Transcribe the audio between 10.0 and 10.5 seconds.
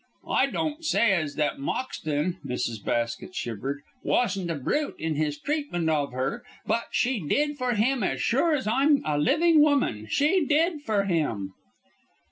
She